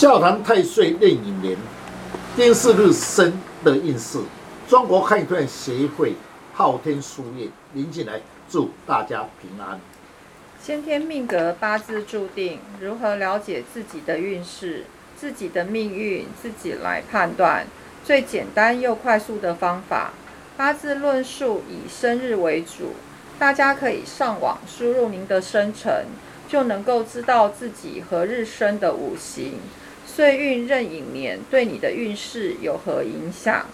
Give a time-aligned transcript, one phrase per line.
[0.00, 1.56] 笑谈太岁壬寅年
[2.36, 3.32] 丁巳日生
[3.64, 4.20] 的运势，
[4.68, 6.14] 中国汉传协会
[6.54, 9.80] 昊天书院林进来祝大家平安。
[10.62, 14.84] 先天命格八字注定，如何了解自己的运势、
[15.16, 17.66] 自己的命运，自己来判断。
[18.04, 20.12] 最简单又快速的方法，
[20.56, 22.92] 八字论述以生日为主，
[23.36, 26.06] 大家可以上网输入您的生辰。
[26.48, 29.58] 就能够知道自己何日生的五行、
[30.08, 33.66] 岁运、壬寅年对你的运势有何影响。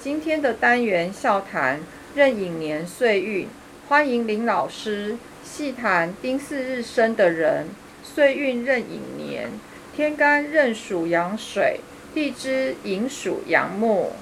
[0.00, 1.80] 今天的单元笑谈
[2.16, 3.46] 壬寅年岁运，
[3.88, 7.68] 欢迎林老师细谈丁巳日生的人，
[8.02, 9.50] 岁运壬寅年，
[9.94, 11.80] 天干壬属阳水，
[12.12, 14.12] 地支寅属阳木。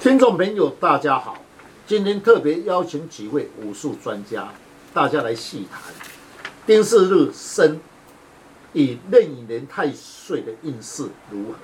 [0.00, 1.42] 听众朋友，大家好，
[1.86, 4.52] 今天特别邀请几位武术专家，
[4.92, 5.80] 大家来细谈。
[6.66, 7.80] 丁巳日生，
[8.72, 11.58] 以壬寅年太岁的运势如何？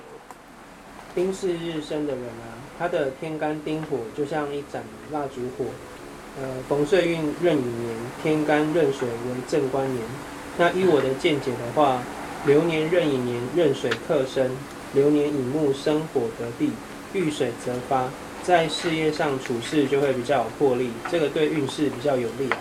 [1.15, 5.65] 丁是日生的人啊，他的天干丁火就像一盏蜡烛火。
[6.39, 10.03] 呃，逢岁运壬寅年，天干壬水为正官年。
[10.57, 12.03] 那依我的见解的话，
[12.45, 14.51] 流年壬寅年壬水克生，
[14.93, 16.71] 流年乙木生火得地，
[17.13, 18.09] 遇水则发，
[18.43, 22.57] 在事业上处事就会比较有魄力，这个对运势比较有利啊。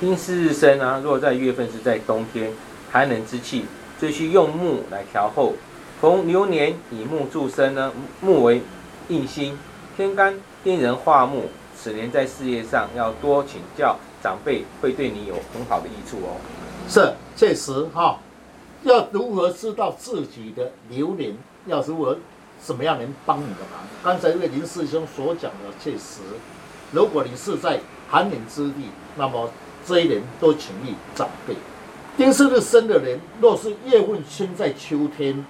[0.00, 2.50] 丁是日生啊，如果在月份是在冬天，
[2.92, 3.64] 寒冷之气，
[3.98, 5.54] 最需用木来调候。
[5.98, 7.90] 逢流年以木助身呢，
[8.20, 8.60] 木为
[9.08, 9.58] 印星，
[9.96, 16.36] 天干丁人化木，此年在事业上要多请教长辈，会对你有很好的益处哦。
[16.86, 18.18] 是，确实哈，
[18.82, 22.18] 要如何知道自己的流年，要如何
[22.62, 23.80] 什么样能帮你的忙？
[24.04, 26.20] 刚才为林师兄所讲的确实，
[26.90, 29.50] 如果你是在寒冷之地，那么。
[29.84, 31.56] 这一年多请益长辈。
[32.14, 35.46] 丁巳日生的人，若是月份生在秋天，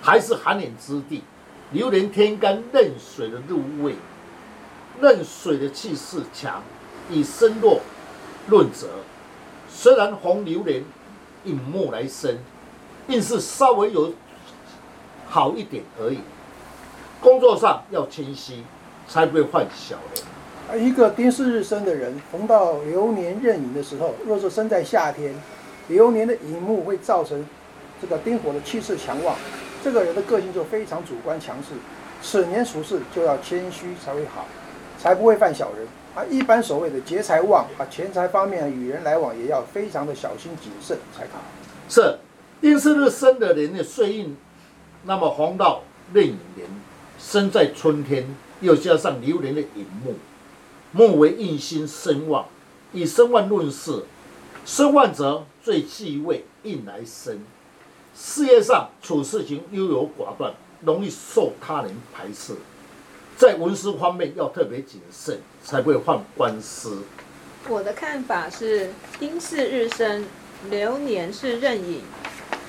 [0.00, 1.24] 还是寒冷之地，
[1.72, 3.96] 流年天干壬水的入位，
[5.00, 6.62] 壬水的气势强，
[7.10, 7.80] 以生弱
[8.46, 8.86] 论则，
[9.68, 10.84] 虽然红流年
[11.44, 12.38] 引木来生，
[13.08, 14.14] 运势稍微有
[15.28, 16.18] 好一点而已。
[17.20, 18.62] 工作上要清晰，
[19.08, 20.31] 才不会犯小人。
[20.78, 25.34] 一个丁巳日生的人，逢到流年壬寅的时候，若是生在夏天，
[25.88, 27.44] 流年的寅木会造成
[28.00, 29.36] 这个丁火的气势强旺，
[29.84, 31.74] 这个人的个性就非常主观强势。
[32.22, 34.46] 此年处事就要谦虚才会好，
[34.98, 35.86] 才不会犯小人。
[36.14, 41.40] 啊，一般所谓的劫财旺啊，钱财方面与人来往也要非常的小心谨慎才好。
[41.88, 42.16] 是
[42.60, 44.36] 丁巳日生的人的岁运，
[45.04, 45.82] 那么逢到
[46.14, 46.66] 壬寅年，
[47.18, 48.24] 生在春天，
[48.60, 50.14] 又加上流年的寅木。
[50.92, 52.46] 木为印星生旺，
[52.92, 54.04] 以生旺论事，
[54.66, 57.40] 生旺则最忌讳印来生。
[58.14, 60.52] 事业上处事情优柔寡断，
[60.82, 62.54] 容易受他人排斥。
[63.38, 67.02] 在文书方面要特别谨慎，才不会犯官司。
[67.70, 70.26] 我的看法是，丁巳日生，
[70.68, 72.02] 流年是壬寅，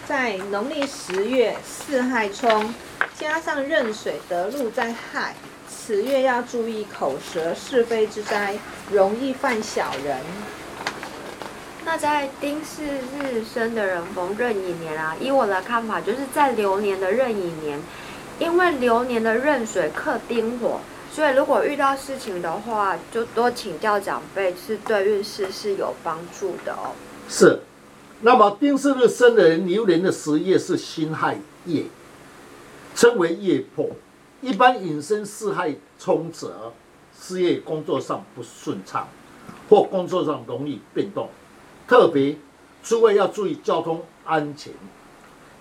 [0.08, 2.74] 在农历十月四害冲，
[3.18, 5.36] 加上壬水得路在亥。
[5.86, 8.58] 此月要注意口舌是非之灾，
[8.90, 10.16] 容易犯小人。
[11.84, 17.82] 那在丁巳日生的人逢壬寅年啊，以我的看法，就是在流年的壬寅年，
[18.40, 20.80] 因为流年的壬水克丁火，
[21.12, 26.96] 所以如果遇到事情的话，就多请教长辈，是对运势是有帮助的哦。
[27.28, 27.60] 是，
[28.22, 31.84] 那么丁巳日生的人，流年的十月是辛亥夜，
[32.96, 33.90] 称为夜破。
[34.44, 36.74] 一般引申四害冲者，
[37.18, 39.08] 事业工作上不顺畅，
[39.70, 41.30] 或工作上容易变动，
[41.88, 42.36] 特别
[42.84, 44.74] 诸位要注意交通安全。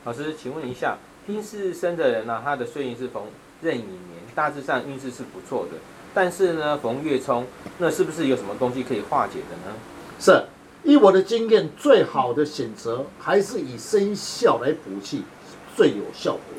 [0.04, 3.22] 老师，请问一下，丁巳生的人呢，他的岁运是逢
[3.60, 5.78] 壬寅年，大致上运势是不错的，
[6.12, 7.46] 但是呢，逢月冲，
[7.78, 9.76] 那是不是有什么东西可以化解的呢？
[10.18, 10.44] 是，
[10.82, 15.22] 以我的经验，最好的选择还是以生肖来补气，
[15.76, 16.51] 最有效果。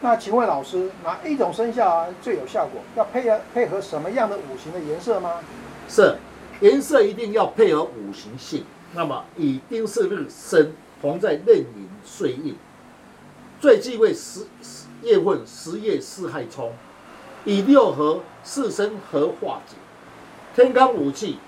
[0.00, 2.80] 那请问老师，哪一种生肖最有效果？
[2.94, 5.40] 要配合配合什么样的五行的颜色吗？
[5.88, 6.16] 是，
[6.60, 8.64] 颜色一定要配合五行性。
[8.94, 10.72] 那么以丁巳日生，
[11.02, 12.56] 逢在壬寅岁印，
[13.60, 14.46] 最忌讳十
[15.02, 16.72] 月份十月四害冲，
[17.44, 19.74] 以六合四生合化解。
[20.54, 21.38] 天干五气，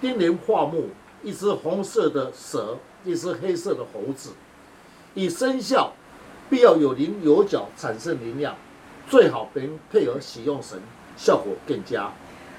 [0.00, 0.88] 丁年化木，
[1.22, 4.30] 一只红色的蛇，一只黑色的猴子，
[5.12, 5.92] 以生肖。
[6.52, 8.54] 必要有棱有角，产生能量，
[9.08, 10.78] 最好能配合使用神，
[11.16, 12.12] 效果更佳。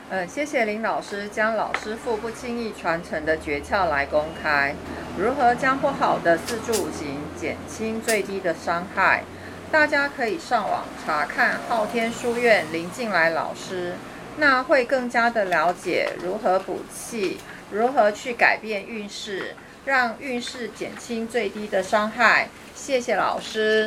[0.10, 4.74] 呃，谢谢林老师将老师傅不轻易传承的诀窍来公开，
[5.16, 9.25] 如何将不好的四柱五行减轻最低的伤害？
[9.72, 13.94] 大家可以上网查看昊天书院林静来老师，
[14.38, 17.38] 那会更加的了解如何补气，
[17.69, 19.54] 如何去改变运势，
[19.86, 22.50] 让运势减轻最低的伤害。
[22.75, 23.81] 谢谢老师。